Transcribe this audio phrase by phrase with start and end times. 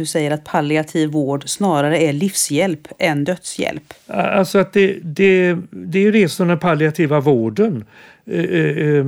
[0.00, 3.94] Du säger att palliativ vård snarare är livshjälp än dödshjälp.
[4.06, 7.84] Alltså att det, det, det är ju det som den palliativa vården
[8.26, 9.04] eh, eh, eh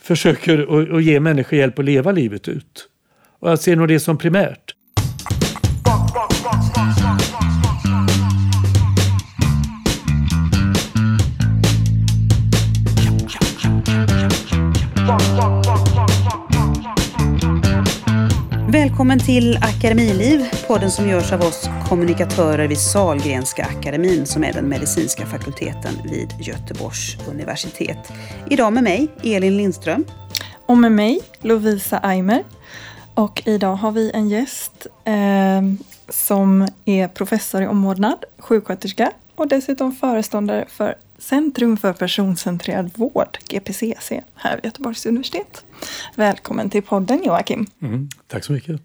[0.00, 2.88] försöker att ge människor hjälp att leva livet ut.
[3.38, 4.74] Och jag ser nog det som primärt.
[18.72, 24.68] Välkommen till Akademiliv, podden som görs av oss kommunikatörer vid Salgrenska akademin som är den
[24.68, 28.12] medicinska fakulteten vid Göteborgs universitet.
[28.50, 30.04] Idag med mig, Elin Lindström.
[30.66, 32.44] Och med mig, Lovisa Aimer.
[33.14, 35.62] Och idag har vi en gäst eh,
[36.08, 44.12] som är professor i omvårdnad, sjuksköterska och dessutom föreståndare för Centrum för personcentrerad vård, GPCC,
[44.34, 45.64] här vid Göteborgs universitet.
[46.16, 47.66] Välkommen till podden Joakim.
[47.82, 48.80] Mm, tack så mycket.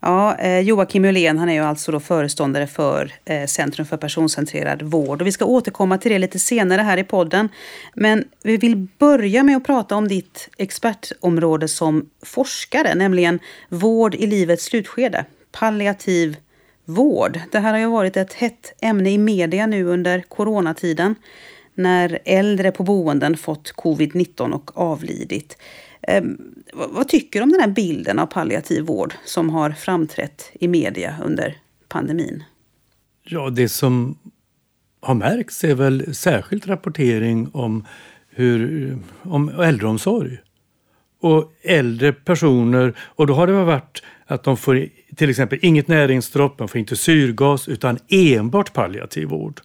[0.00, 4.82] Ja, eh, Joakim Ullén han är ju alltså då föreståndare för eh, Centrum för personcentrerad
[4.82, 5.20] vård.
[5.20, 7.48] Och vi ska återkomma till det lite senare här i podden.
[7.94, 13.38] Men vi vill börja med att prata om ditt expertområde som forskare, nämligen
[13.68, 16.36] vård i livets slutskede, palliativ
[16.84, 17.40] vård.
[17.52, 21.14] Det här har ju varit ett hett ämne i media nu under coronatiden
[21.74, 25.56] när äldre på boenden fått covid-19 och avlidit.
[26.06, 26.22] Eh,
[26.72, 31.16] vad tycker du om den här bilden av palliativ vård som har framträtt i media
[31.24, 31.56] under
[31.88, 32.44] pandemin?
[33.22, 34.18] Ja, det som
[35.00, 37.86] har märkts är väl särskilt rapportering om,
[38.28, 40.38] hur, om äldreomsorg.
[41.20, 46.58] Och äldre personer, och då har det varit att de får till exempel inget näringsdropp,
[46.58, 49.60] de får inte syrgas utan enbart palliativ vård.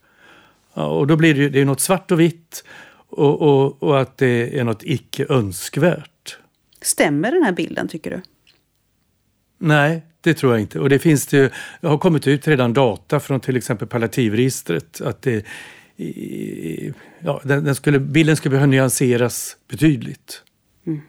[0.73, 2.63] Ja, och då blir det, det är något svart och vitt
[3.11, 6.37] och, och, och att det är något icke önskvärt.
[6.81, 8.21] Stämmer den här bilden tycker du?
[9.57, 10.79] Nej, det tror jag inte.
[10.79, 15.21] Och det finns det, det har kommit ut redan data från till exempel palliativregistret att
[15.21, 15.45] det,
[17.19, 20.43] ja, den, den skulle, bilden skulle behöva nyanseras betydligt.
[20.87, 21.01] Mm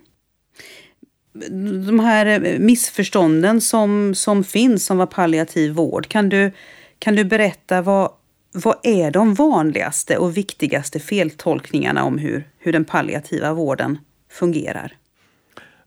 [1.87, 6.09] de här missförstånden som, som finns om vad palliativ vård.
[6.09, 6.53] Kan du,
[6.99, 8.11] kan du berätta vad,
[8.53, 13.99] vad är de vanligaste och viktigaste feltolkningarna om hur, hur den palliativa vården
[14.31, 14.97] fungerar?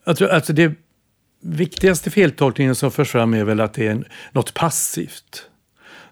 [0.03, 0.73] Jag tror, alltså det
[1.41, 5.49] viktigaste feltolkningen som förs fram är väl att det är något passivt.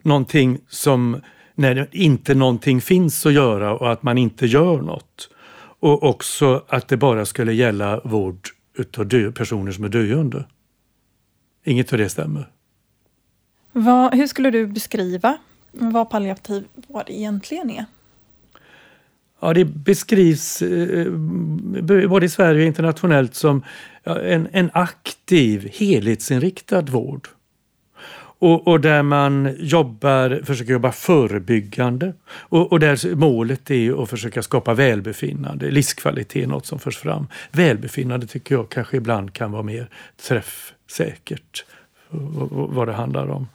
[0.01, 1.21] Någonting som
[1.55, 5.29] när inte någonting finns att göra och att man inte gör något.
[5.79, 8.47] Och också att det bara skulle gälla vård
[8.77, 10.45] utav dö, personer som är döende.
[11.65, 12.49] Inget av det stämmer.
[13.71, 15.37] Vad, hur skulle du beskriva
[15.73, 17.85] vad palliativ vård egentligen är?
[19.39, 23.63] Ja, det beskrivs eh, eh både i Sverige och internationellt som
[24.03, 27.27] en, en aktiv, helhetsinriktad vård.
[28.43, 34.43] Och, och, där man jobbar, försöker jobba förebyggande och, och där målet är att försöka
[34.43, 37.27] skapa välbefinnande, livskvalitet, är något som förs fram.
[37.51, 39.89] Välbefinnande tycker jag kanske ibland kan vara mer
[40.27, 41.65] träffsäkert
[42.49, 43.47] vad det handlar om.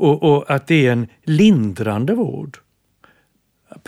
[0.00, 2.58] Och, och, att det är en lindrande vård.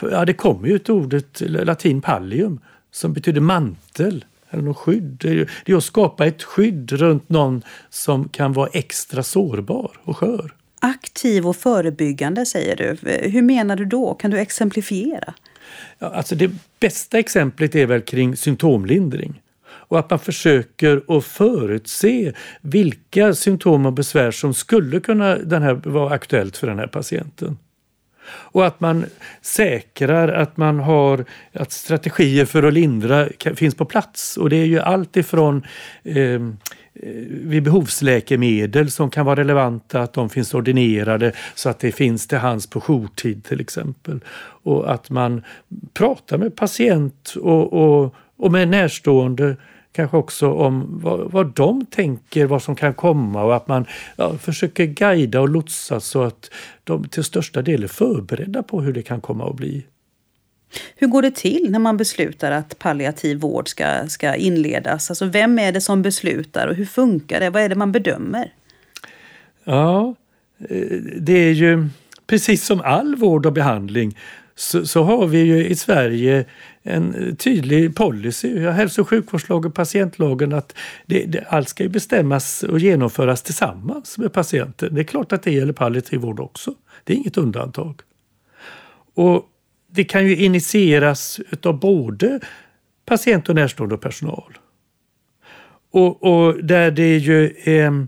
[0.00, 5.16] Ja, det kommer ju ett ordet, latin pallium, som betyder mantel eller något skydd.
[5.64, 10.54] Det är att skapa ett skydd runt någon som kan vara extra sårbar och skör.
[10.80, 13.10] Aktiv och förebyggande säger du.
[13.28, 14.14] Hur menar du då?
[14.14, 15.34] Kan du exemplifiera?
[15.98, 19.41] Ja, alltså det bästa exemplet är väl kring symptomlindring
[19.92, 25.74] och att man försöker att förutse vilka symptom och besvär som skulle kunna den här,
[25.74, 27.58] vara aktuellt för den här patienten.
[28.26, 29.04] Och att man
[29.42, 34.36] säkrar att man har att strategier för att lindra finns på plats.
[34.36, 35.66] Och det är ju allt ifrån
[36.04, 36.56] ehm,
[36.94, 42.26] eh, vid behovsläkemedel som kan vara relevanta, att de finns ordinerade så att det finns
[42.26, 44.20] till hands på jourtid till exempel.
[44.64, 45.42] Och att man
[45.94, 49.56] pratar med patient och, och, och med närstående
[49.92, 53.86] kanske också om vad, vad de tänker, vad som kan komma och att man
[54.16, 56.50] ja, försöker guida och lotsa så att
[56.84, 59.86] de till största del är förberedda på hur det kan komma att bli.
[60.96, 65.10] Hur går det till när man beslutar att palliativ vård ska, ska inledas?
[65.10, 67.50] Alltså vem är det som beslutar och hur funkar det?
[67.50, 68.52] Vad är det man bedömer?
[69.64, 70.14] Ja,
[70.68, 71.88] eh, det är ju
[72.26, 74.16] precis som all vård och behandling
[74.62, 76.44] så, så, har vi ju i Sverige
[76.82, 80.74] en tydlig policy, hälso och sjukvårdslagen och patientlagen, att
[81.06, 84.94] det, det, allt ska ju bestämmas och genomföras tillsammans med patienten.
[84.94, 86.74] Det är klart att det gäller palliativ vård också.
[87.04, 88.00] Det är inget undantag.
[89.14, 89.44] Och
[89.90, 92.40] det kan ju initieras av både
[93.06, 94.58] patient och närstående och personal.
[95.90, 98.06] Och, och där det ju är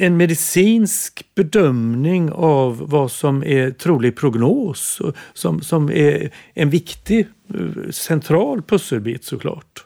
[0.00, 5.02] en medicinsk bedömning av vad som är trolig prognos
[5.34, 9.84] som, som är en viktig eh, central pusselbit såklart.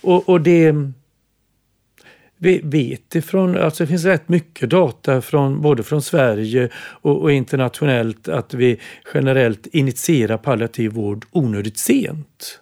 [0.00, 0.74] Och, och det
[2.38, 7.32] vi vet ifrån, alltså det finns rätt mycket data från både från Sverige och, och,
[7.32, 8.80] internationellt att vi
[9.14, 12.60] generellt initierar palliativ vård onödigt sent.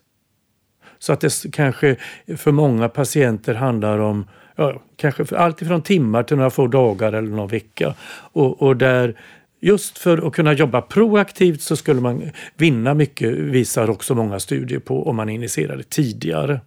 [0.98, 1.96] Så att det kanske
[2.36, 4.24] för många patienter handlar om
[4.56, 7.94] ja, kanske alltifrån timmar till några få dagar eller någon vecka.
[8.32, 9.16] Och, och där
[9.60, 14.78] Just för att kunna jobba proaktivt så skulle man vinna mycket, visar också många studier
[14.78, 16.60] på, om man initierade tidigare.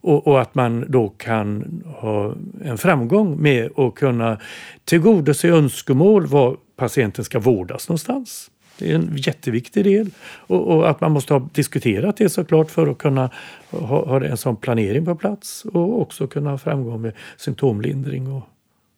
[0.00, 2.34] Och, och, att man då kan ha
[2.64, 4.40] en framgång med att kunna
[4.84, 8.50] tillgodose önskemål var patienten ska vårdas någonstans.
[8.78, 10.10] Det är en jätteviktig del.
[10.24, 13.30] Och, och, att man måste ha diskuterat det såklart för att kunna
[13.70, 18.42] ha, ha en sån planering på plats och också kunna ha framgång med symptomlindring och,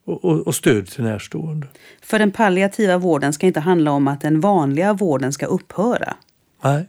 [0.04, 1.66] och, och, stöd till närstående.
[2.02, 6.14] För den palliativa vården ska inte handla om att den vanliga vården ska upphöra.
[6.64, 6.88] Nej,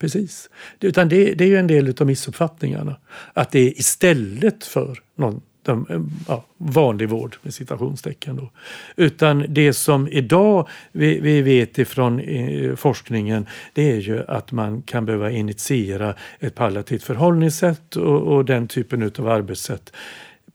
[0.00, 0.50] precis.
[0.80, 2.96] Utan det, det är ju en del av missuppfattningarna.
[3.32, 8.36] Att det är istället för någon de, eh, ja, vanlig vård med citationstecken.
[8.36, 8.50] Då.
[8.96, 14.82] Utan det som idag vi, vi vet ifrån eh, forskningen det är ju att man
[14.82, 19.92] kan behöva initiera ett palliativt förhållningssätt och, och den typen av arbetssätt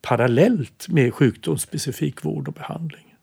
[0.01, 3.15] parallellt med sjukdomsspecifik vård och behandling.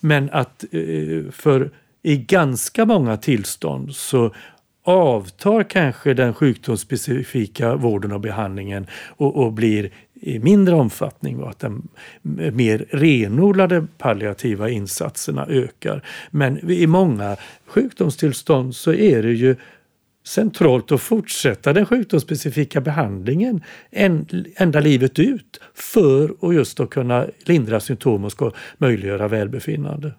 [0.00, 1.70] Men att eh, för
[2.02, 4.34] i ganska många tillstånd så
[4.82, 8.86] avtar kanske den sjukdomsspecifika vården och behandlingen
[9.16, 11.88] och, och blir i mindre omfattning och att de
[12.52, 16.04] mer renodlade palliativa insatserna ökar.
[16.30, 17.36] Men i många
[17.66, 19.56] sjukdomstillstånd så är det ju
[20.26, 23.62] centralt att fortsätta den sjukdomsspecifika behandlingen
[24.56, 30.12] ända livet ut för att just att kunna lindra symptom och ska möjliggöra välbefinnande.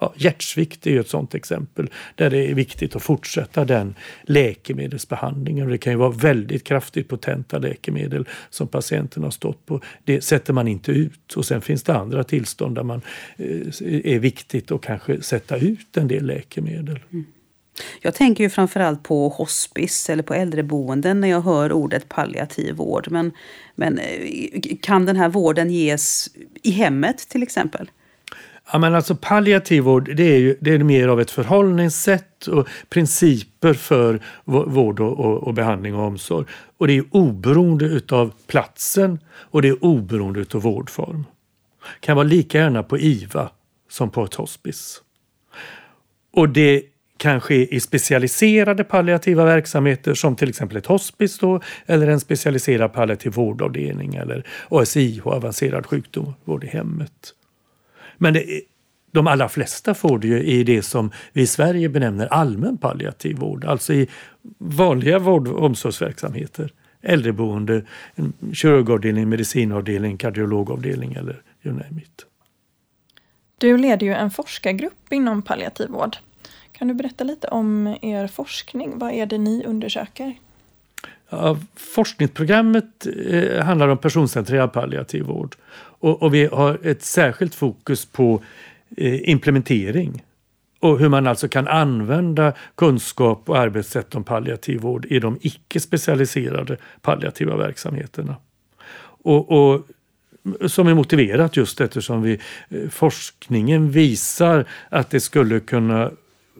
[0.00, 5.68] Ja, hjärtsvikt är ju ett sådant exempel där det är viktigt att fortsätta den läkemedelsbehandlingen.
[5.68, 9.80] Det kan ju vara väldigt kraftigt potenta läkemedel som patienten har stått på.
[10.04, 11.32] Det sätter man inte ut.
[11.32, 13.02] Och sen finns det andra tillstånd där man
[13.36, 16.98] eh, är viktigt att kanske sätta ut en del läkemedel.
[17.12, 17.24] Mm.
[18.00, 23.10] Jag tänker ju framförallt på hospice eller på äldreboenden när jag hör ordet palliativ vård.
[23.10, 23.32] Men,
[23.74, 26.28] men eh, kan den här vården ges
[26.62, 27.90] i hemmet till exempel?
[28.72, 32.68] Ja, men alltså palliativ vård det är, ju, det är mer av ett förhållningssätt och
[32.88, 36.46] principer för vård och, och, och behandling och omsorg.
[36.78, 41.26] Och det är oberoende utav platsen och det är oberoende utav vårdform.
[41.80, 43.50] Det kan vara lika gärna på IVA
[43.90, 45.00] som på ett hospice.
[46.32, 46.82] Och det
[47.16, 52.92] kan ske i specialiserade palliativa verksamheter som till exempel ett hospice då, eller en specialiserad
[52.92, 57.34] palliativ vårdavdelning eller ASIH, avancerad sjukdomsvård i hemmet.
[58.24, 58.60] Men det,
[59.12, 63.36] de allra flesta får det ju i det som vi i Sverige benämner allmän palliativ
[63.36, 64.08] vård, alltså i
[64.58, 66.72] vanliga vård och omsorgsverksamheter.
[67.02, 67.84] Äldreboende,
[68.52, 72.26] kirurgavdelning, medicinavdelning, kardiologavdelning eller you name it.
[73.58, 76.16] Du leder ju en forskargrupp inom palliativ vård.
[76.72, 78.98] Kan du berätta lite om er forskning?
[78.98, 80.34] Vad är det ni undersöker?
[81.76, 85.56] Forskningsprogrammet eh, handlar om personcentrerad palliativ vård.
[85.76, 88.42] Och, och, vi har ett särskilt fokus på
[88.96, 90.22] eh, implementering
[90.80, 95.80] och hur man alltså kan använda kunskap och arbetssätt om palliativ vård i de icke
[95.80, 98.36] specialiserade palliativa verksamheterna.
[99.22, 99.86] Och, och
[100.66, 106.10] som är motiverat just eftersom vi, eh, forskningen visar att det skulle kunna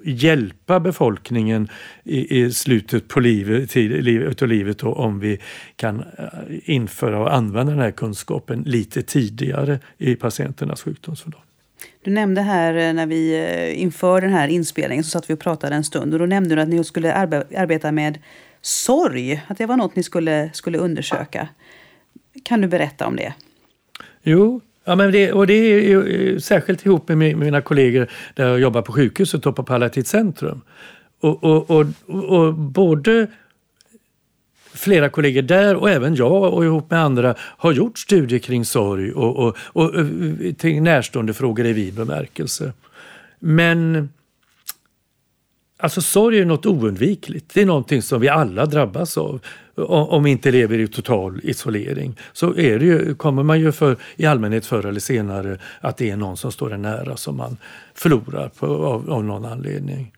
[0.05, 1.69] hjälpa befolkningen
[2.05, 5.39] i, i slutet på livet, tid, av livet då, om vi
[5.77, 6.25] kan eh,
[6.65, 11.41] införa och använda den här kunskapen lite tidigare i patienternas sjukdomsförlopp.
[12.03, 15.41] Du nämnde här eh, när vi eh, inför den här inspelningen så satt vi och
[15.41, 18.19] pratade en stund och då nämnde du att ni skulle arbeta med
[18.61, 21.49] sorg, att det var något ni skulle, skulle undersöka.
[22.45, 23.35] Kan du berätta om det?
[24.23, 28.49] Jo, Ja, men det, och det är ju eh, särskilt ihop med mina kollegor där
[28.49, 30.61] jag jobbar på sjukhuset och på Palliativt centrum.
[31.21, 33.27] Och, och, och, och, både
[34.75, 39.13] flera kollegor där och även jag och ihop med andra har gjort studier kring sorg
[39.13, 42.73] och, och, och, eh, och närstående frågor i vid bemärkelse.
[43.39, 44.09] Men
[45.77, 47.55] Alltså sorg är något oundvikligt.
[47.55, 49.41] Det är någonting som vi alla drabbas av.
[49.77, 53.97] Om vi inte lever i total isolering så är det ju, kommer man ju för,
[54.17, 57.57] i allmänhet förr eller senare att det är någon som står en nära som man
[57.95, 60.13] förlorar på, av, av någon anledning.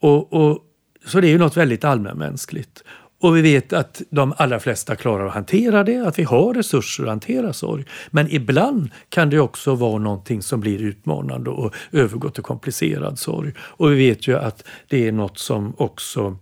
[0.00, 0.58] Och, och,
[1.06, 2.82] så det är ju något väldigt allmänmänskligt.
[3.22, 7.02] Och vi vet att de allra flesta klarar att hantera det, att vi har resurser
[7.02, 7.84] att hantera sorg.
[8.10, 13.52] Men ibland kan det också vara någonting som blir utmanande och övergår till komplicerad sorg.
[13.58, 16.36] Och vi vet ju att det är något som också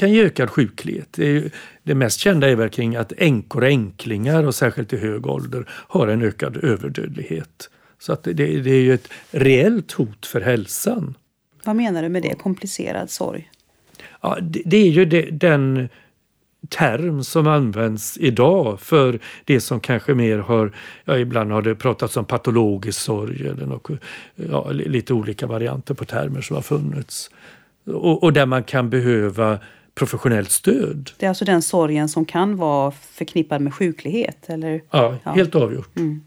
[0.00, 1.08] kan ge ökad sjuklighet.
[1.10, 1.50] Det, är,
[1.82, 5.64] det mest kända är väl kring att änkor och änklingar, och särskilt i hög ålder,
[5.68, 7.70] har en ökad överdödlighet.
[7.98, 11.14] Så att det, det är ju ett reellt hot för hälsan.
[11.64, 13.50] Vad menar du med det, komplicerad sorg?
[14.20, 15.88] Ja, det, det är ju det, den
[16.68, 20.72] term som används idag för det som kanske mer har,
[21.04, 23.90] ja ibland har det pratats om patologisk sorg eller något,
[24.34, 27.30] ja, lite olika varianter på termer som har funnits.
[27.86, 29.58] Och, och där man kan behöva
[30.00, 31.10] professionellt stöd.
[31.16, 34.50] Det är alltså den sorgen som kan vara förknippad med sjuklighet?
[34.50, 34.82] Eller?
[34.90, 35.32] Ja, ja.
[35.32, 35.96] helt avgjort.
[35.96, 36.20] Mm.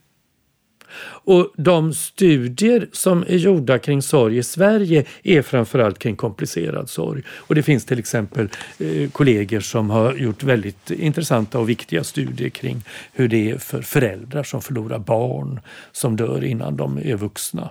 [1.04, 7.24] Och de studier som är gjorda kring sorg i Sverige är framförallt kring komplicerad sorg.
[7.30, 8.50] Och det finns till exempel
[8.80, 12.82] eh, kollegor som har gjort väldigt intressanta och viktiga studier kring
[13.14, 15.60] hur det är för föräldrar som förlorar barn
[15.92, 17.70] som dör innan de är vuxna.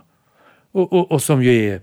[0.73, 1.81] Och, och, och som ju är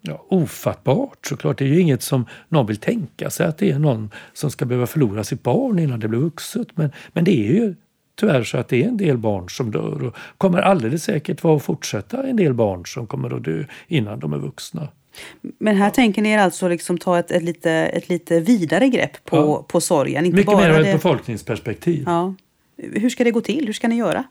[0.00, 1.58] ja, ofattbart såklart.
[1.58, 4.64] Det är ju inget som någon vill tänka sig att det är någon som ska
[4.64, 6.68] behöva förlora sitt barn innan det blir vuxet.
[6.74, 7.74] Men, men det är ju
[8.20, 11.58] tyvärr så att det är en del barn som dör och kommer alldeles säkert vara
[11.58, 14.88] fortsätta en del barn som kommer att dö innan de är vuxna.
[15.58, 19.24] Men här tänker ni er alltså liksom ta ett, ett, lite, ett lite vidare grepp
[19.24, 19.64] på, ja.
[19.68, 20.26] på sorgen?
[20.26, 22.02] Inte Mycket bara mer ur ett befolkningsperspektiv.
[22.06, 22.34] Ja.
[22.76, 23.66] Hur ska det gå till?
[23.66, 24.24] Hur ska ni göra?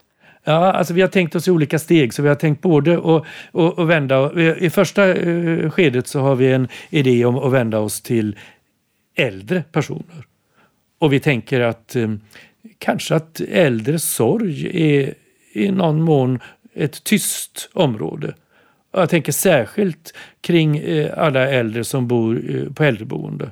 [0.44, 2.14] Ja, alltså vi har tänkt oss i olika steg.
[2.14, 4.32] Så vi har tänkt både att, att, att vända...
[4.40, 8.38] Eh, I första eh, skedet så har vi en idé om att vända oss till
[9.14, 10.24] äldre personer.
[10.98, 12.10] Och vi tänker att eh,
[12.78, 15.14] kanske att äldre sorg är
[15.52, 16.38] i någon mån
[16.74, 18.34] ett tyst område.
[18.92, 20.82] Jag tänker särskilt kring
[21.16, 23.50] alla äldre som bor på äldreboende.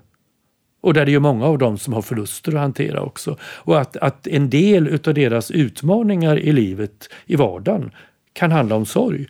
[0.87, 3.37] Och där det är många av dem som har förluster att hantera också.
[3.43, 7.91] Och att, att en del av deras utmaningar i livet, i vardagen,
[8.33, 9.27] kan handla om sorg.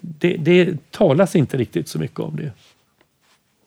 [0.00, 2.52] Det, det talas inte riktigt så mycket om det.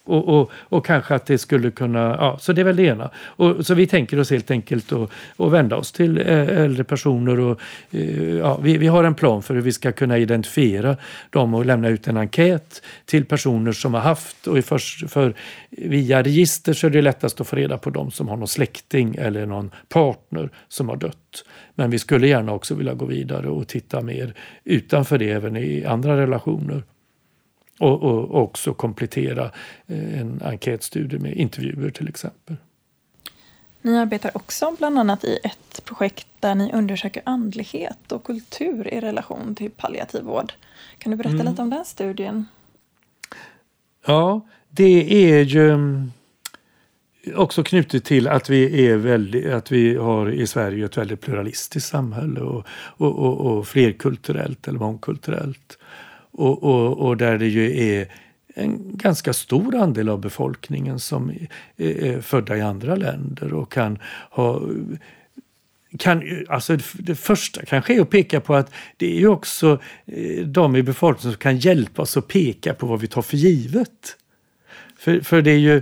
[0.06, 3.10] Och, och, och, kanske att det skulle kunna, ja, så det är väl det ena.
[3.18, 7.60] Och, så vi tänker oss helt enkelt att, att vända oss till äldre personer och
[7.92, 10.98] eh, ja, vi, vi har en plan för hur vi ska kunna identifiera
[11.30, 15.34] dem och lämna ut en enkät till personer som har haft och för, för
[15.70, 19.16] via register så är det lättast att få reda på dem som har någon släkting
[19.20, 21.46] eller någon partner som har dött.
[21.76, 24.34] Men vi skulle gärna också vilja gå vidare och titta mer
[24.64, 26.84] utanför det även i andra relationer.
[27.80, 29.52] Och, och också komplettera
[29.88, 32.56] eh, en enkätstudie med intervjuer till exempel.
[33.82, 39.00] Ni arbetar också bland annat i ett projekt där ni undersöker andlighet och kultur i
[39.00, 40.54] relation till palliativ vård.
[40.98, 41.48] Kan du berätta mm.
[41.48, 42.46] lite om den studien?
[44.06, 46.12] Ja, det är ju mm,
[47.36, 51.90] också knutet till att vi, är väldigt, att vi har i Sverige ett väldigt pluralistiskt
[51.90, 52.66] samhälle och,
[52.98, 55.78] och, och, och flerkulturellt eller mångkulturellt.
[56.38, 58.08] Och, och, och, där det ju är
[58.56, 61.32] en ganska stor andel av befolkningen som
[61.78, 64.00] är födda i andra länder och kan
[64.30, 64.62] ha
[66.00, 70.46] kan, alltså det första kanske är att peka på att det är ju också eh,
[70.46, 74.18] de i befolkningen som kan hjälpa oss att peka på vad vi tar för givet.
[74.98, 75.82] För, för det är ju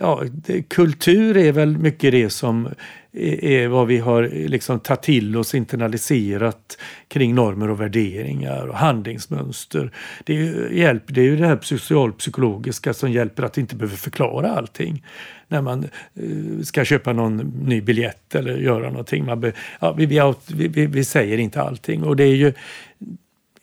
[0.00, 2.68] ja, det, kultur är väl mycket det som
[3.12, 9.92] är, vad vi har liksom tagit till oss, internaliserat kring normer och värderingar och handlingsmönster.
[10.24, 13.96] Det är ju, hjälp, det, är ju det här socialpsykologiska som hjälper att inte behöva
[13.96, 15.04] förklara allting
[15.48, 19.24] när man eh, ska köpa någon ny biljett eller göra någonting.
[19.24, 22.52] Man be, ja, vi, vi, vi, vi, säger inte allting och det är ju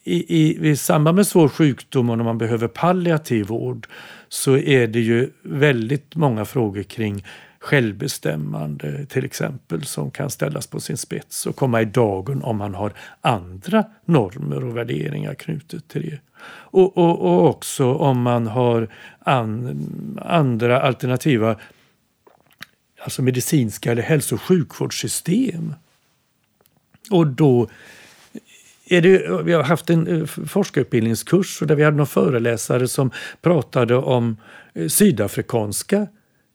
[0.04, 3.88] i, i, i samband med svår sjukdom och när man behöver palliativ vård
[4.30, 7.24] så är det ju väldigt många frågor kring
[7.68, 12.76] självbestämmande till exempel som kan ställas på sin spets och komma i dagen om man
[12.76, 16.20] har andra normer och värderingar knutet till det.
[16.50, 18.88] Och, och, och också om man har
[19.20, 21.56] an, andra alternativa
[23.00, 25.74] alltså medicinska eller hälso och sjukvårdssystem.
[27.12, 27.70] Och då
[28.86, 33.96] är det, vi har haft en eh, forskarutbildningskurs där vi hade någon föreläsare som pratade
[33.96, 34.38] om
[34.74, 36.08] eh, sydafrikanska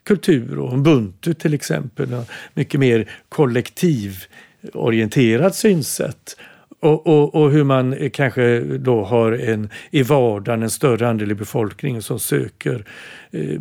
[0.04, 2.24] kultur och ubuntu till exempel.
[2.54, 6.36] Mycket mer kollektivorienterat synsätt.
[6.80, 11.34] Och, och, och, hur man kanske då har en, i vardagen en större andel i
[11.34, 12.84] befolkningen som söker
[13.30, 13.60] eh,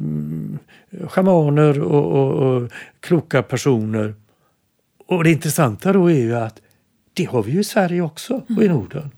[1.07, 4.13] schamaner och, och, och kloka personer.
[5.07, 6.61] Och det intressanta då är ju att
[7.13, 8.77] det har vi ju i Sverige också och i mm.
[8.77, 9.11] Norden.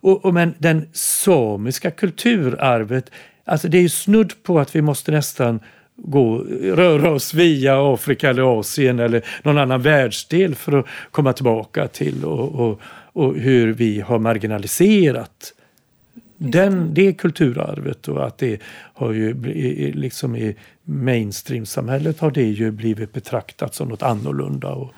[0.00, 3.10] Och, och, men den samiska kulturarvet,
[3.44, 5.60] alltså det är ju snudd på att vi måste nästan
[5.96, 11.88] gå, röra oss via Afrika eller Asien eller någon annan världsdel för att komma tillbaka
[11.88, 12.80] till och, och,
[13.12, 15.52] och hur vi har marginaliserat
[16.38, 18.60] den, det kulturarvet och att det
[18.94, 19.34] har ju
[19.92, 24.92] liksom i mainstream-samhället har det ju blivit betraktat som något annorlunda och,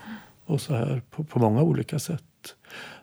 [0.44, 2.22] och så här på, på många olika sätt.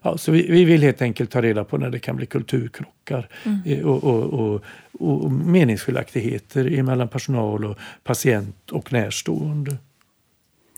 [0.01, 3.29] Ja, så vi, vi, vill helt enkelt ta reda på när det kan bli kulturkrockar
[3.43, 3.85] mm.
[3.85, 4.63] och, och, och,
[4.99, 9.77] och meningsskiljaktigheter mellan personal och patient och närstående.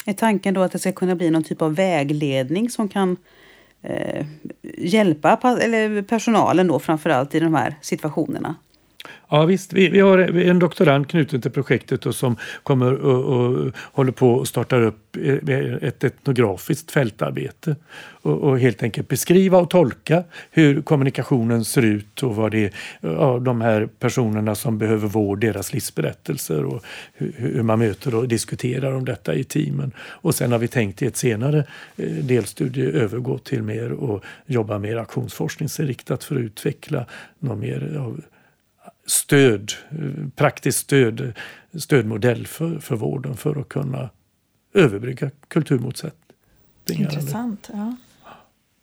[0.05, 3.17] Är tanken då att det ska kunna bli någon typ av vägledning som kan
[3.81, 4.25] eh,
[4.77, 8.55] hjälpa eller personalen då framförallt i de här situationerna?
[9.29, 13.71] Ja visst, vi, vi, har en doktorand knuten till projektet och som kommer och, och
[13.75, 17.75] håller på och startar upp eh, ett etnografiskt fältarbete
[18.21, 22.71] och, och, helt enkelt beskriva och tolka hur kommunikationen ser ut och vad det är
[23.01, 26.83] ja, de här personerna som behöver vård, deras livsberättelser och
[27.13, 29.91] hur, hur, man möter och diskuterar om detta i teamen.
[29.99, 31.63] Och sen har vi tänkt i ett senare
[31.97, 37.05] eh, delstudie övergå till mer och jobba mer aktionsforskningsinriktat för att utveckla
[37.39, 38.21] någon mer av
[39.07, 39.71] stöd,
[40.35, 41.33] praktiskt stöd,
[41.73, 44.09] stödmodell för, för vården för att kunna
[44.73, 47.13] överbrygga kulturmotsättningar.
[47.13, 47.69] Intressant.
[47.73, 47.95] Ja.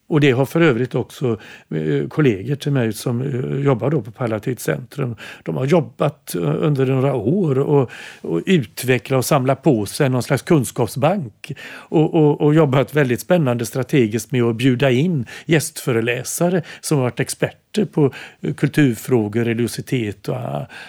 [0.06, 1.38] Och det har för övrigt också
[1.70, 5.16] eh, kollegor till mig som eh, jobbar då på Palliativt centrum.
[5.42, 10.22] De har jobbat eh, under några år och, och utvecklat och samlat på sig någon
[10.22, 11.52] slags kunskapsbank.
[11.68, 17.20] Och, och, och, jobbat väldigt spännande strategiskt med att bjuda in gästföreläsare som har varit
[17.20, 18.12] experter på
[18.56, 20.28] kulturfrågor, religiositet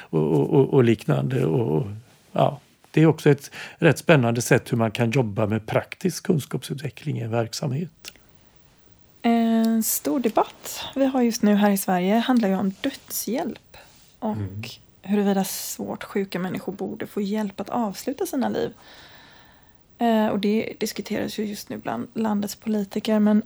[0.10, 1.46] och, och liknande.
[1.46, 1.88] Och,
[2.32, 2.60] ja,
[2.92, 7.22] det är också ett rätt spännande sätt hur man kan jobba med praktisk kunskapsutveckling i
[7.22, 8.12] en verksamhet.
[9.28, 13.78] En stor debatt vi har just nu här i Sverige handlar ju om dödshjälp
[14.20, 14.64] och mm.
[15.02, 18.74] huruvida svårt sjuka människor borde få hjälp att avsluta sina liv.
[19.98, 23.42] Eh, och det diskuteras ju just nu bland landets politiker men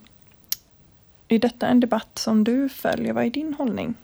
[1.27, 3.13] är detta en debatt som du följer?
[3.13, 3.95] Vad är din hållning?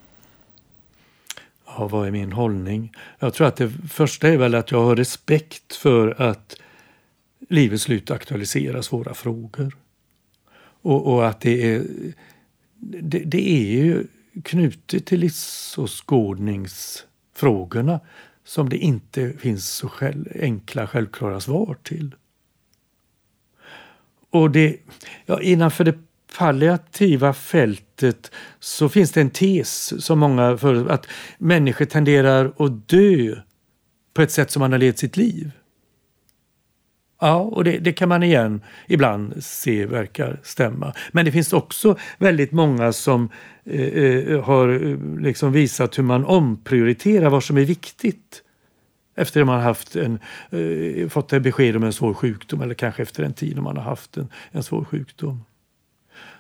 [1.65, 2.91] Ja, vad är min hållning?
[3.19, 6.55] Jag tror att det första är väl att jag har respekt för att
[7.49, 9.84] livets slut aktualiserar svåra frågor.
[10.85, 11.85] Och, och att det är,
[12.79, 14.07] det, det, är ju
[14.43, 17.99] knutet till livsåskådningsfrågorna
[18.43, 22.15] som det inte finns så själv, enkla självklara svar till.
[24.29, 24.77] Och det,
[25.25, 25.99] ja, innanför det
[26.37, 33.35] palliativa fältet så finns det en tes som många för att människor tenderar att dö
[34.13, 35.51] på ett sätt som man har levt sitt liv.
[37.19, 40.93] Ja, och det, det, kan man igen ibland se verkar stämma.
[41.11, 43.29] Men det finns också väldigt många som
[43.65, 48.41] eh, eh har eh, liksom visat hur man omprioriterar vad som är viktigt.
[49.15, 53.01] Efter att man haft en, eh, fått ett besked om en svår sjukdom eller kanske
[53.01, 55.43] efter en tid när man har haft en, en svår sjukdom.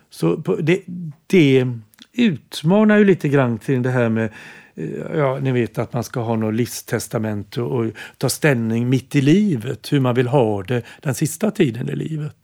[0.09, 0.81] Så det,
[1.27, 1.67] det
[2.13, 4.31] utmanar ju lite grann till det här med Eh,
[5.15, 9.21] ja, ni vet att man ska ha något livstestament och, och ta ställning mitt i
[9.21, 12.35] livet, hur man vill ha det den sista tiden i livet.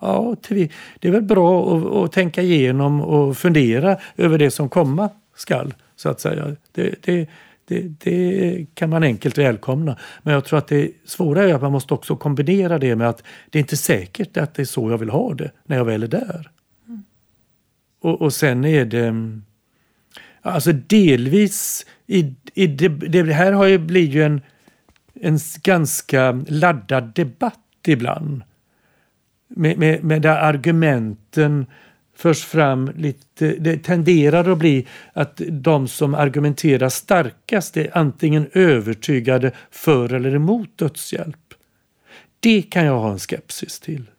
[0.00, 5.10] Ja, det är väl bra att, att tänka igenom och fundera över det som komma
[5.36, 6.56] skall, så att säga.
[6.72, 7.28] Det, det,
[7.68, 9.98] det, det, kan man enkelt välkomna.
[10.22, 13.22] Men jag tror att det svåra är att man måste också kombinera det med att
[13.50, 16.02] det är inte säkert att det är så jag vill ha det när jag väl
[16.02, 16.50] är där.
[16.88, 17.04] Mm.
[18.00, 19.14] Och, och sen är det
[20.46, 24.40] Alltså delvis, i, i det, det, här har ju blivit en,
[25.20, 28.42] en ganska laddad debatt ibland.
[29.48, 31.66] Med, med, med där argumenten
[32.16, 39.52] förs fram lite, det tenderar att bli att de som argumenterar starkast är antingen övertygade
[39.70, 41.54] för eller emot dödshjälp.
[42.40, 44.10] Det kan jag ha en skepsis till.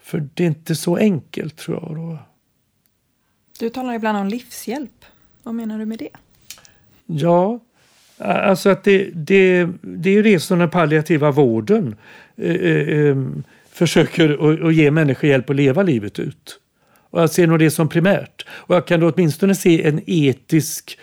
[0.00, 1.96] För det är inte så enkelt tror jag.
[1.96, 2.18] Då.
[3.58, 5.04] Du talar ibland om livshjälp.
[5.42, 6.10] Vad menar du med det?
[7.06, 7.60] Ja,
[8.18, 11.96] alltså att det, det, det är ju det som den palliativa vården
[12.36, 16.58] eh, eh, ehm, försöker att ge människor hjälp att leva livet ut.
[17.10, 18.46] Och jag ser nog det som primärt.
[18.48, 20.98] Och jag kan då åtminstone se en etisk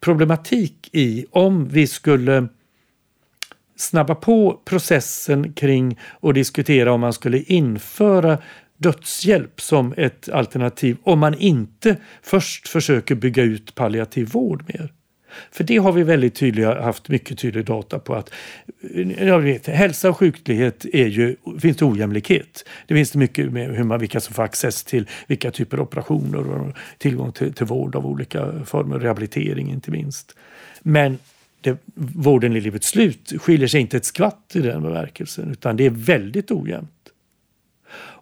[0.00, 2.48] problematik i om vi skulle
[3.76, 8.38] snabba på processen kring och diskutera om man skulle införa
[8.76, 14.92] dödshjälp som ett alternativ om man inte först försöker bygga ut palliativ vård mer.
[15.50, 18.30] För det har vi väldigt tydliga, haft mycket tydlig data på att
[18.94, 22.68] eh, jag vet, hälsa och sjuklighet är ju, finns det ojämlikhet.
[22.86, 25.82] Det finns det mycket med hur man, vilka som får access till vilka typer av
[25.82, 30.36] operationer och tillgång till, till vård av olika former, rehabilitering inte minst.
[30.80, 31.18] Men
[31.60, 35.86] det, vården i livets slut skiljer sig inte ett skvatt i den bemärkelsen utan det
[35.86, 36.90] är väldigt ojämnt.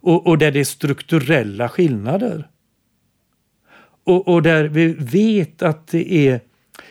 [0.05, 2.49] Och, och där det är strukturella skillnader.
[4.05, 6.41] Och, och, där vi vet att det är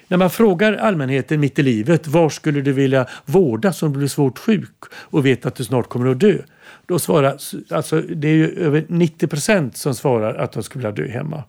[0.08, 4.08] när man frågar allmänheten mitt i livet var skulle du vilja vårdas om du blir
[4.08, 6.38] svårt sjuk och vet att du snart kommer att dö.
[6.86, 7.38] Då svarar,
[7.69, 11.43] alltså det är ju över 90 procent som svarar att de skulle vilja dö hemma.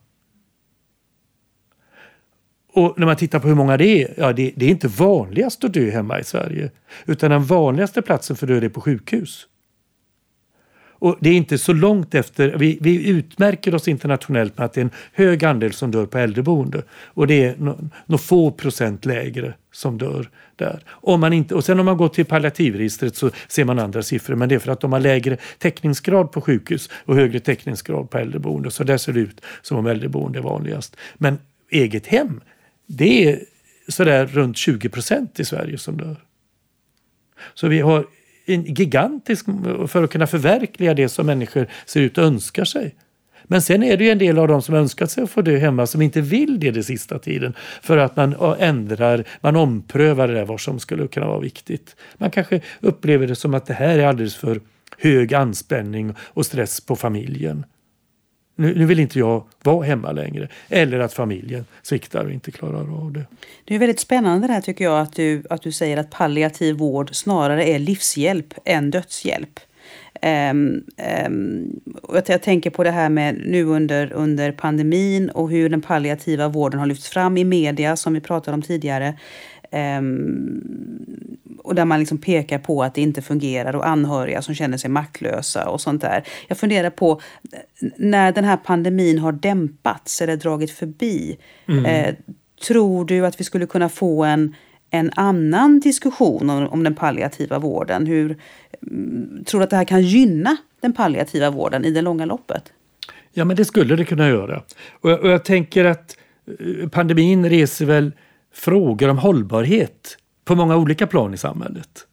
[2.73, 5.65] Och när man tittar på hur många det är, ja det, det, är inte vanligast
[5.65, 6.71] att dö hemma i Sverige.
[7.07, 9.49] Utan den vanligaste platsen för död är på sjukhus.
[10.99, 14.81] Och det är inte så långt efter, vi, vi utmärker oss internationellt med att det
[14.81, 16.83] är en hög andel som dör på äldreboende.
[16.91, 20.83] Och det är några no få procent lägre som dör där.
[20.89, 24.35] Om man inte, och sen om man går till palliativregistret så ser man andra siffror
[24.35, 28.19] men det är för att de har lägre täckningsgrad på sjukhus och högre täckningsgrad på
[28.19, 28.71] äldreboende.
[28.71, 30.97] Så där ser det ut som om äldreboende är vanligast.
[31.15, 31.39] Men
[31.71, 32.41] eget hem,
[32.87, 33.41] det är
[33.89, 36.17] sådär runt 20 procent i Sverige som dör.
[37.55, 38.07] Så vi har
[38.47, 39.47] gigantisk
[39.89, 42.95] för att kunna förverkliga det som människor ser ut och önskar sig.
[43.45, 45.57] Men sen är det ju en del av dem som önskat sig att få dö
[45.57, 47.55] hemma som inte vill det den sista tiden.
[47.83, 51.97] För att man ändrar, man omprövar det där vad som skulle kunna vara viktigt.
[52.17, 54.61] Man kanske upplever det som att det här är alldeles för
[54.99, 57.65] hög anspänning och stress på familjen.
[58.57, 60.49] Nu, nu, vill inte jag vara hemma längre.
[60.69, 63.25] Eller att familjen sviktar och inte klarar av det.
[63.65, 66.77] Det är väldigt spännande det här tycker jag att du, att du säger att palliativ
[66.77, 69.61] vård snarare är livshjälp än dödshjälp.
[70.51, 70.85] Um,
[71.27, 71.81] um,
[72.13, 76.49] jag, jag tänker på det här med nu under, under pandemin och hur den palliativa
[76.49, 79.15] vården har lyfts fram i media som vi pratade om tidigare.
[79.75, 84.79] Um, och där man liksom pekar på att det inte fungerar och anhöriga som känner
[84.79, 86.25] sig maktlösa och sånt där.
[86.49, 87.21] Jag funderar på
[87.97, 91.37] när den här pandemin har dämpats eller dragit förbi.
[91.69, 91.85] Mm.
[91.85, 92.15] Eh,
[92.67, 94.55] tror du att vi skulle kunna få en,
[94.91, 98.07] en annan diskussion om, om den palliativa vården?
[98.07, 98.37] Hur,
[98.83, 102.73] mm, tror du att det här kan gynna den palliativa vården i det långa loppet?
[103.33, 104.63] Ja, men det skulle det kunna göra.
[105.01, 108.13] Och jag, och jag tänker att eh, pandemin reser väl
[108.55, 112.07] frågor om hållbarhet på många olika plan i samhället.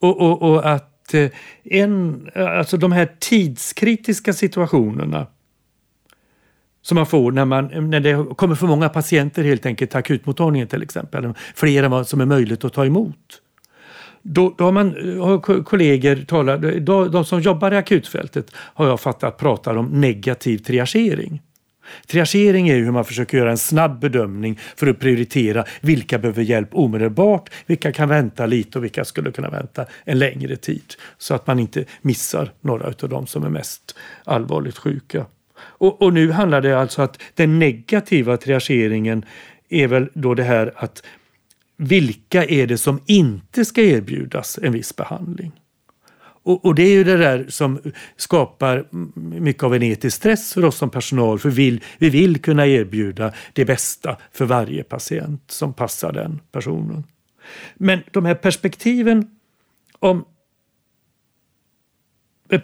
[0.00, 1.30] Och, och, och att eh,
[1.64, 5.26] en, alltså de här tidskritiska situationerna
[6.82, 10.68] som man får när, man, när det kommer för många patienter helt enkelt till akutmottagningen
[10.68, 11.34] till exempel.
[11.54, 13.42] Fler än vad som är möjligt att ta emot.
[14.22, 19.00] Då, då har, man, har kollegor talat, då, de som jobbar i akutfältet har jag
[19.00, 21.42] fattat pratar om negativ triagering.
[22.06, 26.68] Triagering är hur man försöker göra en snabb bedömning för att prioritera vilka behöver hjälp
[26.72, 30.94] omedelbart, vilka kan vänta lite och vilka skulle kunna vänta en längre tid.
[31.18, 35.26] Så att man inte missar några av de som är mest allvarligt sjuka.
[35.58, 39.24] Och, och nu handlar det alltså att den negativa triageringen
[39.68, 41.02] är väl då det här att
[41.76, 45.61] vilka är det som inte ska erbjudas en viss behandling?
[46.42, 47.80] Och, och, det är ju det där som
[48.16, 48.84] skapar
[49.40, 51.38] mycket av en etisk stress för oss som personal.
[51.38, 56.40] För vi vill, vi vill kunna erbjuda det bästa för varje patient som passar den
[56.52, 57.04] personen.
[57.74, 59.30] Men de här perspektiven
[59.98, 60.24] om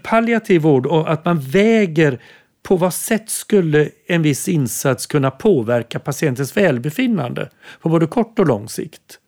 [0.03, 2.21] palliativ vård och att man väger
[2.63, 8.47] på vad sätt skulle en viss insats kunna påverka patientens välbefinnande på både kort och
[8.47, 9.21] lång sikt?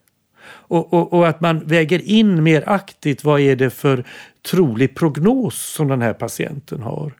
[0.70, 4.04] Och, och, och, att man väger in mer aktivt vad är det för
[4.42, 7.12] trolig prognos som den här patienten har.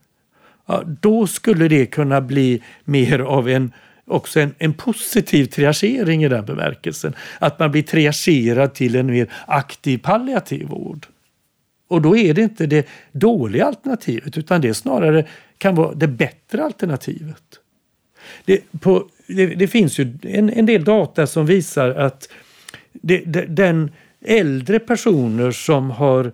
[0.67, 3.73] Ja, då skulle det kunna bli mer av en
[4.11, 7.15] också en, en positiv triagering i den bemärkelsen.
[7.39, 11.07] Att man blir triagerad till en mer aktiv palliativ vård.
[11.89, 15.27] Och då är det inte det dåliga alternativet utan det snarare
[15.59, 17.43] kan vara det bättre alternativet.
[18.45, 22.29] Det, på, det, det finns ju en, en, del data som visar att
[22.93, 23.91] det, den
[24.25, 26.33] äldre personer som har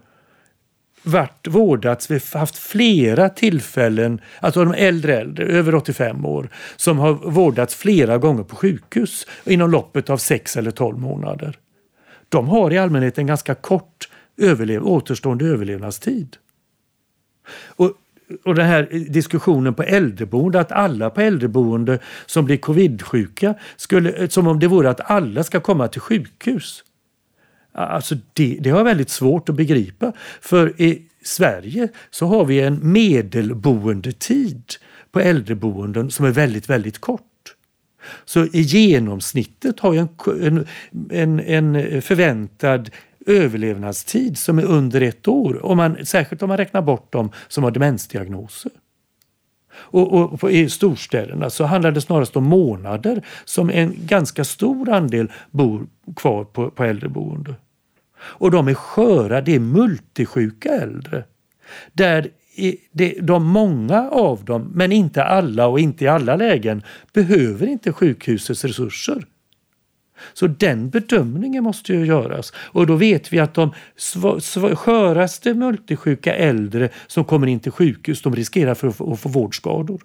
[1.06, 6.98] varit vårdats, vi har haft flera tillfällen, alltså de äldre äldre, över 85 år, som
[6.98, 11.58] har vårdats flera gånger på sjukhus inom loppet av 6 eller 12 månader.
[12.28, 16.36] De har i allmänhet en ganska kort överlev återstående överlevnadstid.
[17.66, 17.92] Och,
[18.44, 24.46] och den här diskussionen på äldreboende, att alla på äldreboende som blir covid-sjuka, skulle, som
[24.46, 26.84] om det vore att alla ska komma till sjukhus.
[27.76, 30.12] Alltså det, det har jag väldigt svårt att begripa.
[30.40, 34.62] För i Sverige så har vi en medelboendetid
[35.12, 37.22] på äldreboenden som är väldigt, väldigt kort.
[38.24, 40.08] Så i genomsnittet har jag
[40.42, 40.66] en,
[41.10, 42.90] en, en förväntad
[43.26, 45.66] överlevnadstid som är under ett år.
[45.66, 48.72] Om man, särskilt om man räknar bort dem som har demensdiagnoser.
[49.76, 54.88] Och, och på, I storstäderna så handlar det snarast om månader som en ganska stor
[54.88, 55.86] andel bor
[56.16, 57.54] kvar på, på äldreboende.
[58.26, 61.24] Och de är sköra, det är multisjuka äldre.
[61.92, 62.30] Där
[63.20, 68.64] de många av dem, men inte alla och inte i alla lägen, behöver inte sjukhusets
[68.64, 69.26] resurser.
[70.34, 72.52] Så den bedömningen måste ju göras.
[72.56, 73.72] Och då vet vi att de
[74.76, 79.28] sköraste multisjuka äldre som kommer in till sjukhus, de riskerar för att få, att få
[79.28, 80.02] vårdskador.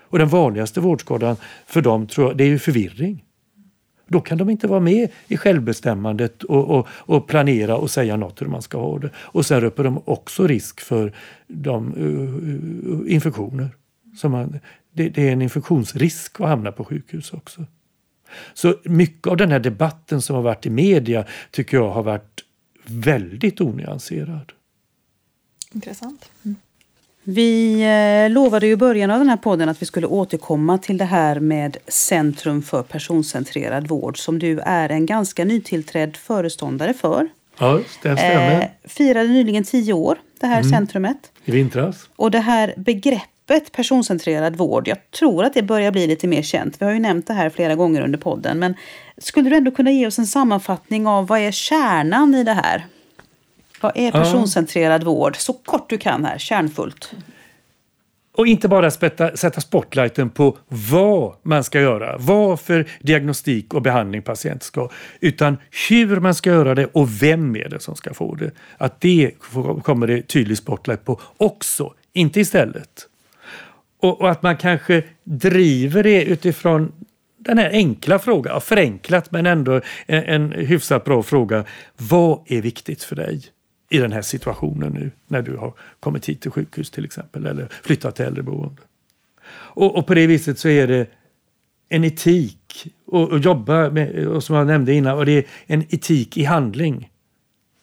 [0.00, 3.24] Och den vanligaste vårdskadan för dem tror jag, det är ju förvirring.
[4.10, 8.42] Då kan de inte vara med i självbestämmandet och, och, och planera och säga något
[8.42, 9.10] hur man ska ha det.
[9.16, 11.12] Och sen löper de också risk för
[11.46, 13.68] de, uh, infektioner.
[14.16, 14.60] Som man,
[14.92, 17.64] det, det, är en infektionsrisk att hamna på sjukhus också.
[18.54, 22.44] Så mycket av den här debatten som har varit i media tycker jag har varit
[22.86, 24.52] väldigt onyanserad.
[25.72, 26.30] Intressant.
[26.44, 26.56] Mm.
[27.22, 31.04] Vi eh, lovade i början av den här podden att vi skulle återkomma till det
[31.04, 37.28] här med Centrum för personcentrerad vård som du är en ganska nytillträdd föreståndare för.
[37.58, 38.60] Ja, det stämmer.
[38.60, 40.70] Eh, firade nyligen tio år, det här mm.
[40.70, 41.32] centrumet.
[41.44, 42.08] I vintras.
[42.16, 46.76] Och det här begreppet personcentrerad vård, jag tror att det börjar bli lite mer känt.
[46.82, 48.58] Vi har ju nämnt det här flera gånger under podden.
[48.58, 48.74] Men
[49.18, 52.84] skulle du ändå kunna ge oss en sammanfattning av vad är kärnan i det här?
[53.80, 55.04] Vad är personcentrerad ja.
[55.04, 55.36] vård?
[55.36, 57.14] Så kort du kan här, kärnfullt.
[58.36, 63.82] Och inte bara spetta, sätta spotlighten på vad man ska göra, vad för diagnostik och
[63.82, 64.88] behandling patient ska
[65.20, 65.56] utan
[65.88, 68.50] hur man ska göra det och vem är det som ska få det.
[68.78, 69.32] Att det
[69.82, 73.06] kommer det tydlig spotlight på också, inte istället.
[74.00, 76.92] Och, och att man kanske driver det utifrån
[77.38, 81.64] den här enkla frågan, förenklat men ändå en, en hyfsat bra fråga.
[81.96, 83.42] Vad är viktigt för dig?
[83.90, 87.68] I den här situationen nu när du har kommit hit till sjukhus till exempel eller
[87.82, 88.82] flyttat till äldreboende.
[89.52, 91.06] Och, och på det viset så är det
[91.88, 95.82] en etik och, och jobba med, och som jag nämnde innan, och det är en
[95.94, 97.10] etik i handling.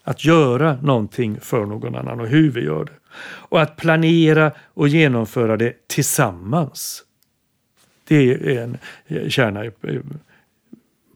[0.03, 2.93] Att göra någonting för någon annan och hur vi gör det.
[3.19, 7.03] Och att planera och genomföra det tillsammans.
[8.07, 8.77] Det är en
[9.29, 9.65] kärna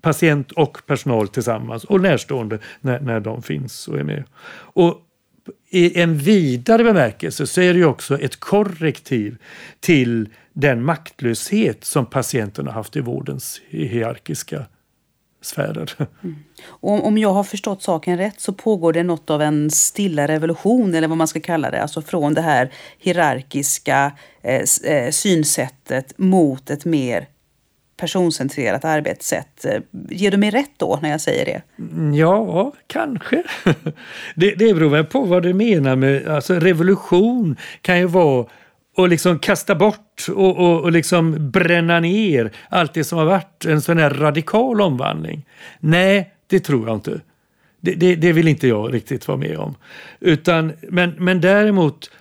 [0.02, 4.24] patient och personal tillsammans och närstående när, när de finns och är med.
[4.54, 5.02] Och
[5.70, 9.38] i en vidare bemärkelse så är det också ett korrektiv
[9.80, 14.66] till den maktlöshet som patienten har haft i vårdens hierarkiska
[15.42, 15.92] sfärer.
[16.24, 16.36] Mm.
[16.66, 20.96] Och om jag har förstått saken rätt så pågår det något av en stilla revolution
[20.96, 24.12] eller vad man ska kalla det, alltså från det här hierarkiska
[24.42, 27.28] eh, eh synsättet mot ett mer
[28.02, 29.66] personcentrerat arbetssätt.
[30.10, 31.62] Ger du mig rätt då när jag säger det?
[31.80, 33.44] Mm, ja, kanske.
[34.36, 38.46] Det, det beror väl på vad du menar med alltså revolution kan ju vara
[38.98, 43.66] att liksom kasta bort och, och, och liksom bränna ner allt det som har varit
[43.66, 45.46] en sån här radikal omvandling.
[45.80, 47.22] Nej, det tror jag inte.
[47.82, 49.76] Det, det, det, vill inte jag riktigt vara med om.
[50.20, 52.12] Utan, men, men däremot,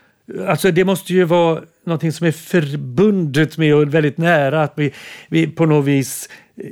[0.47, 4.93] alltså det måste ju vara någonting som är förbundet med och väldigt nära att vi,
[5.29, 6.29] vi på något vis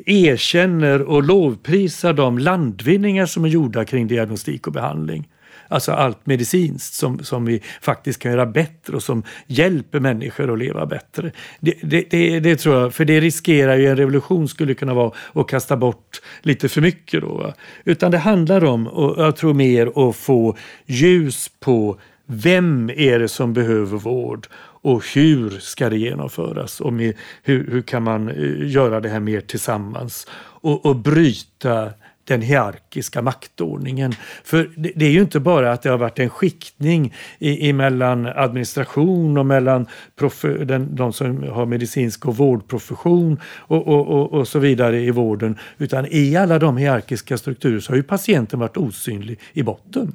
[0.06, 5.28] erkänner och lovprisar de landvinningar som är gjorda kring diagnostik och behandling.
[5.70, 10.58] Alltså allt medicinskt som, som vi faktiskt kan göra bättre och som hjälper människor att
[10.58, 11.32] leva bättre.
[11.60, 15.12] Det, det, det, det tror jag, för det riskerar ju en revolution skulle kunna vara
[15.32, 17.54] att kasta bort lite för mycket då.
[17.84, 23.28] Utan det handlar om, och jag tror mer att få ljus på vem är det
[23.28, 24.46] som behöver vård
[24.82, 29.20] och hur ska det genomföras och med, hur, hur kan man eh, göra det här
[29.20, 30.26] mer tillsammans
[30.60, 31.90] och, och bryta
[32.28, 34.12] den hierarkiska maktordningen.
[34.44, 38.26] För det, det, är ju inte bara att det har varit en skiktning i, mellan
[38.26, 39.86] administration och mellan
[40.16, 45.10] prof, den, de som har medicinsk och vårdprofession och, och, och, och, så vidare i
[45.10, 45.58] vården.
[45.78, 50.14] Utan i alla de hierarkiska strukturer så har ju patienten varit osynlig i botten.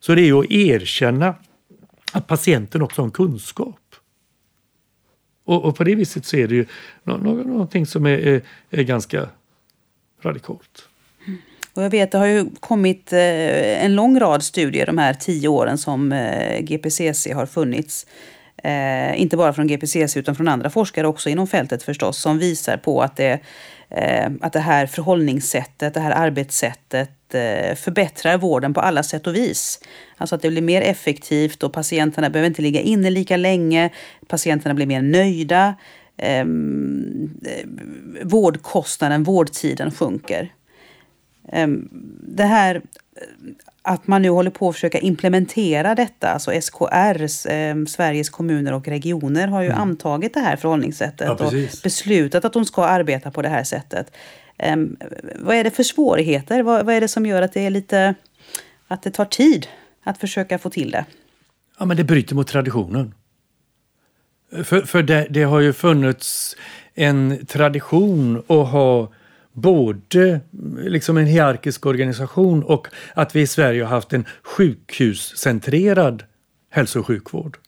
[0.00, 1.34] Så det är ju att erkänna
[2.14, 3.80] att patienten också har en kunskap.
[5.44, 6.66] Och, och på det viset så är det ju
[7.04, 9.28] nå, nå, någonting som är, är, är ganska
[10.22, 10.88] radikalt.
[11.74, 15.48] Och jag vet, det har ju kommit eh, en lång rad studier de här tio
[15.48, 18.06] åren som eh, GPCC har funnits.
[18.56, 22.76] Eh, inte bara från GPCC utan från andra forskare också inom fältet förstås, som visar
[22.76, 23.40] på att det,
[23.96, 29.34] Eh, att det här förhållningssättet, det här arbetssättet eh, förbättrar vården på alla sätt och
[29.34, 29.80] vis.
[30.16, 33.90] Alltså att det blir mer effektivt och patienterna behöver inte ligga inne lika länge.
[34.28, 35.74] Patienterna blir mer nöjda.
[36.16, 37.68] Ehm, eh,
[38.22, 40.52] vårdkostnaden, vårdtiden sjunker.
[41.52, 41.88] Ehm,
[42.28, 42.82] det här
[43.82, 46.28] att man nu håller på att försöka implementera detta.
[46.28, 49.80] Alltså SKR, eh, Sveriges kommuner och regioner, har ju mm.
[49.80, 54.16] antagit det här förhållningssättet ja, och beslutat att de ska arbeta på det här sättet.
[54.58, 54.76] Eh,
[55.36, 56.62] vad är det för svårigheter?
[56.62, 58.14] Vad, vad, är det som gör att det är lite
[58.88, 59.66] att det tar tid
[60.04, 61.04] att försöka få till det?
[61.78, 63.14] Ja, men det bryter mot traditionen.
[64.64, 66.56] För, för det, det har ju funnits
[66.94, 69.08] en tradition att ha
[69.54, 70.40] både
[70.78, 76.22] liksom en hierarkisk organisation och att vi i Sverige har haft en sjukhuscentrerad
[76.70, 77.58] hälso och sjukvård.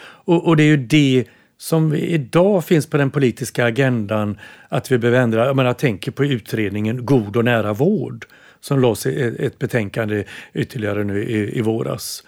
[0.00, 1.24] Och, och det är ju det
[1.56, 5.46] som idag finns på den politiska agendan att vi behöver ändra.
[5.46, 8.26] Jag menar, tänker på utredningen God och nära vård
[8.60, 12.22] som lades i ett betänkande ytterligare nu i, i våras.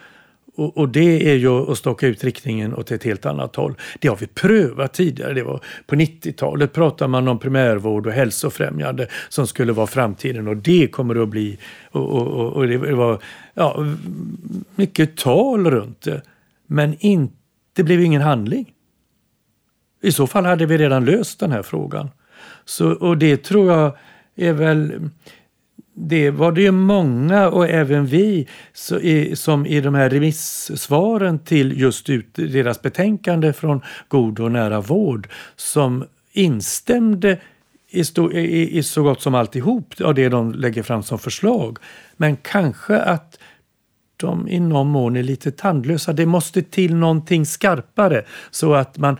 [0.57, 3.75] Och, och, det är ju att staka ut riktningen åt ett helt annat håll.
[3.99, 5.35] Det har vi prövat tidigare.
[5.35, 10.57] Det var på 90-talet pratade man om primärvård och hälsofrämjande som skulle vara framtiden och
[10.57, 11.59] det kommer att bli...
[11.90, 13.23] Och, och, och det var
[13.55, 13.87] ja,
[14.75, 16.23] mycket tal runt det.
[16.66, 17.31] Men in,
[17.73, 18.73] det blev ingen handling.
[20.03, 22.11] I så fall hade vi redan löst den här frågan.
[22.64, 23.97] Så, och det tror jag
[24.37, 25.09] är väl
[25.99, 28.49] det var det ju många och även vi
[29.35, 36.05] som i de här remissvaren till just deras betänkande från God och nära vård som
[36.33, 37.41] instämde
[37.91, 38.01] i,
[38.33, 41.79] i, i så gott som alltihop av det de lägger fram som förslag.
[42.17, 43.39] Men kanske att
[44.17, 46.13] de i någon mån är lite tandlösa.
[46.13, 49.17] Det måste till någonting skarpare så att man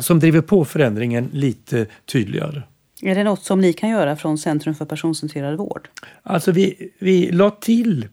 [0.00, 2.62] som driver på förändringen lite tydligare.
[3.02, 5.88] Är det något som ni kan göra från Centrum för personcentrerad vård?
[6.22, 8.08] Alltså vi, vi la till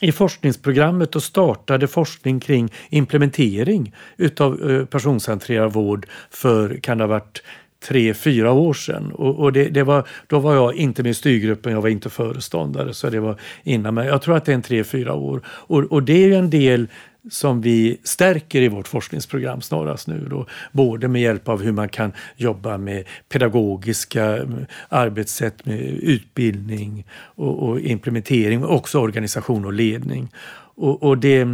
[0.00, 7.08] i forskningsprogrammet och startade forskning kring implementering utav eh, personcentrerad vård för, kan det ha
[7.08, 7.42] varit,
[7.80, 9.12] tre, fyra år sedan.
[9.12, 12.10] Och, och det, det, var, då var jag inte med i styrgruppen, jag var inte
[12.10, 12.94] föreståndare.
[12.94, 14.06] Så det var innan mig.
[14.06, 15.42] Jag tror att det är en tre, fyra år.
[15.46, 16.86] Och, och det är ju en del
[17.30, 20.26] som vi stärker i vårt forskningsprogram snarast nu.
[20.30, 27.06] Då, både med hjälp av hur man kan jobba med pedagogiska mm, arbetssätt med utbildning
[27.12, 30.28] och, och implementering, men också organisation och ledning.
[30.74, 31.46] Och, och det,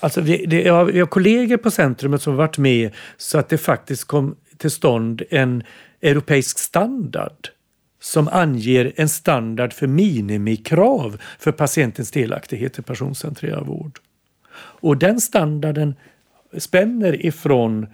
[0.00, 3.48] alltså vi, det, jag, vi har kollegor på centrumet som har varit med så att
[3.48, 5.62] det faktiskt kom till stånd en
[6.02, 7.48] europeisk standard
[8.00, 13.98] som anger en standard för minimikrav för patientens delaktighet i personcentrerad vård.
[14.56, 15.94] Och den standarden
[16.58, 17.86] spänner ifrån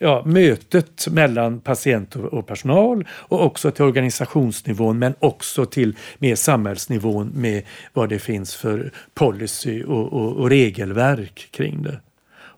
[0.00, 7.32] ja, mötet mellan patient och personal och också till organisationsnivån men också till mer samhällsnivån
[7.34, 12.00] med vad det finns för policy och, och, och regelverk kring det.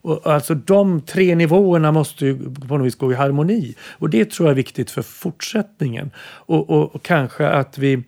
[0.02, 4.30] Och alltså de tre nivåerna måste ju på något vis gå i harmoni och det
[4.30, 6.10] tror jag är viktigt för fortsättningen.
[6.20, 8.02] Och, och, och kanske att vi,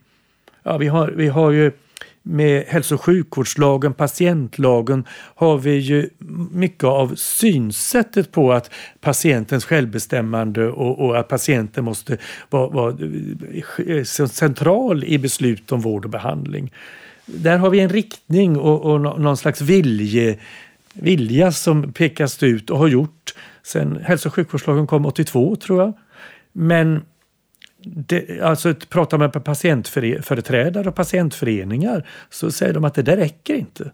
[0.62, 1.72] ja, vi, har, vi har ju
[2.22, 5.04] med hälso och sjukvårdslagen, patientlagen
[5.34, 6.10] har vi ju
[6.50, 12.18] mycket av synsättet på att patientens självbestämmande och, och att patienten måste
[12.50, 12.96] vara, vara,
[13.86, 16.72] eh, central i beslut om vård och behandling.
[17.26, 20.38] Där har vi en riktning och, och någon slags vilje,
[20.92, 25.92] vilja som pekas ut och har gjort sen hälso och sjukvårdslagen kom 82 tror jag.
[26.52, 27.02] Men
[27.84, 33.54] det, alltså pratar man med patientföreträdare och patientföreningar så säger de att det där räcker
[33.54, 33.90] inte.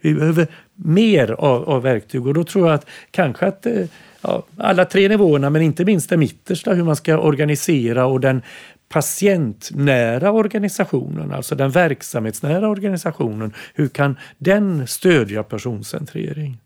[0.00, 3.86] Vi behöver mer av, av verktyg och då tror jag att kanske att eh,
[4.20, 8.42] ja, alla tre nivåerna men inte minst den mittersta hur man ska organisera och den
[8.88, 16.58] patientnära organisationen, alltså den verksamhetsnära organisationen, hur kan den stödja personcentrering?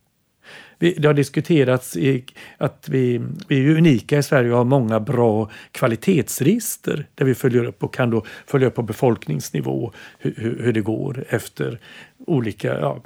[0.79, 2.25] Det har diskuterats i,
[2.59, 7.65] att vi, vi är unika i Sverige och har många bra kvalitetsregister där vi följer
[7.65, 11.79] upp och kan då följa upp på befolkningsnivå hur, hur, hur det går efter
[12.27, 13.03] olika ja,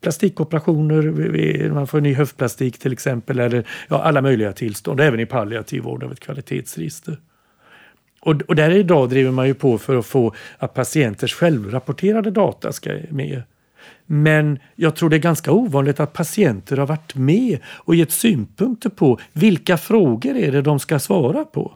[0.00, 5.82] plastikoperationer, man får ny höftplastik till exempel, eller ja, alla möjliga tillstånd, även i palliativ
[5.82, 7.18] vård av ett kvalitetsregister.
[8.20, 12.72] Och, och där idag driver man ju på för att få att patienters självrapporterade data
[12.72, 13.42] ska med.
[14.06, 18.90] Men jag tror det är ganska ovanligt att patienter har varit med och gett synpunkter
[18.90, 21.74] på vilka frågor är det de ska svara på.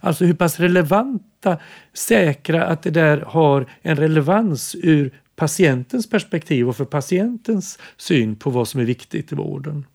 [0.00, 1.58] Alltså hur pass relevanta,
[1.92, 8.50] säkra att det där har en relevans ur patientens perspektiv och för patientens syn på
[8.50, 9.86] vad som är viktigt i vården.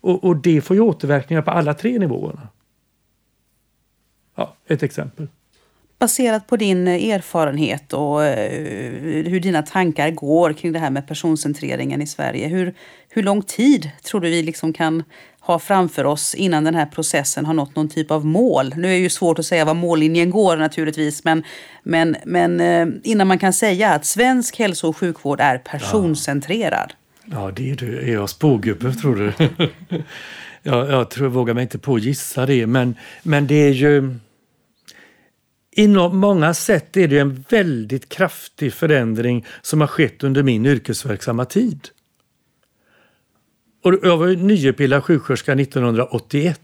[0.00, 2.48] Och, och det får ju återverkningar på alla tre nivåerna.
[4.34, 5.28] Ja, ett exempel
[5.98, 8.50] baserat på din eh, erfarenhet och eh,
[9.30, 12.48] hur dina tankar går kring det här med personcentreringen i Sverige.
[12.48, 12.74] Hur,
[13.08, 15.02] hur lång tid tror du vi liksom kan
[15.40, 18.74] ha framför oss innan den här processen har nått någon typ av mål.
[18.76, 21.44] Nu är det ju svårt att säga var mållinjen går naturligtvis, men,
[21.82, 26.92] men, men eh, innan man kan säga att svensk hälso och sjukvård är personcentrerad.
[27.24, 27.98] Ja, ja det är du.
[27.98, 29.32] Är jag spågubbe tror du?
[30.62, 33.72] jag, jag tror, jag vågar mig inte på att gissa det, men, men det är
[33.72, 34.14] ju
[35.78, 41.44] Inom många sätt är det en väldigt kraftig förändring som har skett under min yrkesverksamma
[41.44, 41.88] tid.
[43.84, 46.60] Och jag var nyutbildad sjuksköterska 1981.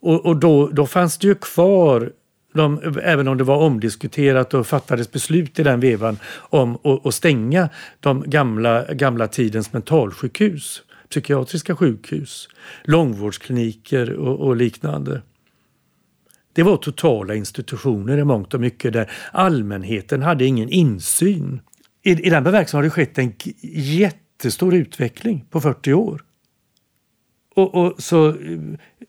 [0.00, 2.12] Och, och då, då fanns det ju kvar
[2.54, 7.68] de, även om det var omdiskuterat och fattades beslut i den vevan om att stänga
[8.00, 12.48] de gamla, gamla tidens mentalsjukhus, psykiatriska sjukhus,
[12.84, 15.22] långvårdskliniker och, och liknande.
[16.54, 21.60] Det var totala institutioner i mångt och mycket där allmänheten hade ingen insyn.
[22.02, 23.32] I, i den bemärkelsen har det skett en
[23.72, 26.22] jättestor utveckling på 40 år.
[27.54, 28.58] Och, och så, eh,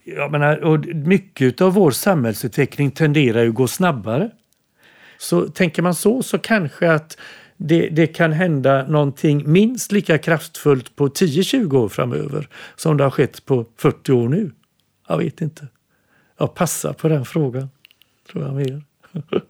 [0.04, 4.32] jag menar, och mycket av vår samhällsutveckling tenderar ju att gå snabbare.
[5.18, 7.18] Så tänker man så, så kanske att
[7.58, 13.12] det, det, kan hända någonting minst lika kraftfullt på 10-20 år framöver som det har
[13.12, 14.52] skett på 40 år nu.
[15.08, 15.68] Jag vet inte.
[16.38, 17.70] Jag passar på den frågan,
[18.32, 18.84] tror jag mer.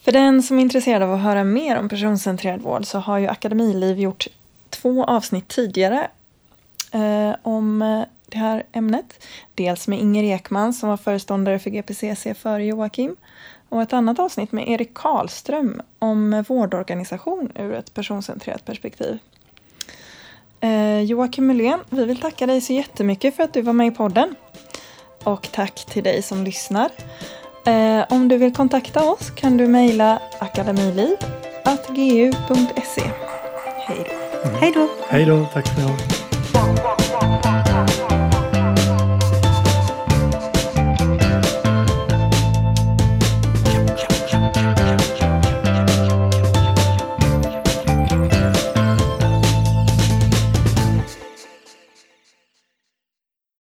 [0.00, 3.26] För den som är intresserad av att höra mer om personcentrerad vård så har ju
[3.26, 4.26] Akademiliv gjort
[4.70, 6.10] två avsnitt tidigare
[6.92, 9.26] eh, om eh, det här ämnet.
[9.54, 13.16] Dels med Inger Ekman som var föreståndare för GPCC före Joakim
[13.68, 19.18] och ett annat avsnitt med Erik Karlström om vårdorganisation ur ett personcentrerat perspektiv.
[20.60, 23.90] Eh, Joakim Mullén, vi vill tacka dig så jättemycket för att du var med i
[23.90, 24.34] podden.
[25.26, 26.90] Och tack till dig som lyssnar.
[27.66, 33.02] Eh, om du vill kontakta oss kan du mejla akademiliv.gu.se.
[33.86, 34.10] Hej då!
[34.60, 34.88] Hej då!
[35.08, 36.15] Hej då, tack för idag.